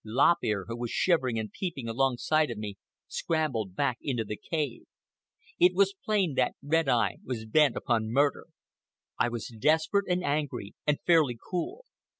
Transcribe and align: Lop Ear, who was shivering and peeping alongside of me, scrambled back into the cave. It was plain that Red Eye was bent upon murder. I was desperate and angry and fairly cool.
Lop 0.03 0.37
Ear, 0.41 0.65
who 0.67 0.77
was 0.77 0.89
shivering 0.89 1.37
and 1.37 1.51
peeping 1.51 1.87
alongside 1.87 2.49
of 2.49 2.57
me, 2.57 2.75
scrambled 3.07 3.75
back 3.75 3.99
into 4.01 4.23
the 4.23 4.35
cave. 4.35 4.85
It 5.59 5.75
was 5.75 5.93
plain 6.03 6.33
that 6.37 6.55
Red 6.63 6.89
Eye 6.89 7.17
was 7.23 7.45
bent 7.45 7.77
upon 7.77 8.09
murder. 8.11 8.47
I 9.19 9.29
was 9.29 9.55
desperate 9.59 10.05
and 10.09 10.23
angry 10.23 10.73
and 10.87 10.97
fairly 11.05 11.37
cool. 11.51 11.85